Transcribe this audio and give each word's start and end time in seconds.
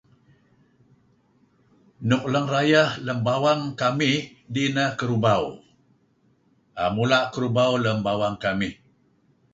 Nk 2.09 2.23
lang 2.33 2.47
rayeh 2.53 2.89
lem 3.05 3.19
bawang 3.27 3.61
kamih 3.81 4.15
inah 4.21 4.35
dih 4.53 4.69
nah 4.75 4.89
kerubau. 4.99 5.43
Mula' 6.95 7.23
kerubau 7.33 7.71
lem 7.83 7.99
bawang 8.07 8.35
kamih. 8.43 8.73